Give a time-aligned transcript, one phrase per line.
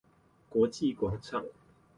[0.49, 1.45] 國際廣場